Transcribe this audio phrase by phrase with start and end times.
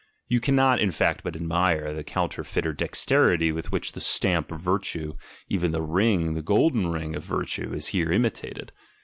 [0.27, 5.13] You cannot, in fact, but admire the counterfeiter dexterity with which the stamp of virtue,
[5.47, 8.71] even the ring, the golden ring of virtue, is here imitated.